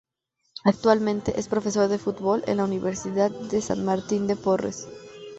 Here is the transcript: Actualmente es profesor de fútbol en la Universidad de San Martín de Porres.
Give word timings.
Actualmente 0.63 1.39
es 1.39 1.47
profesor 1.47 1.87
de 1.87 1.99
fútbol 1.99 2.43
en 2.47 2.57
la 2.57 2.63
Universidad 2.63 3.29
de 3.29 3.61
San 3.61 3.85
Martín 3.85 4.25
de 4.25 4.35
Porres. 4.35 4.87